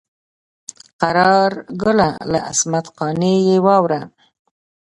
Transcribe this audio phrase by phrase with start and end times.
[1.01, 1.51] قرار
[1.81, 4.01] ګله له عصمت قانع یې واوره.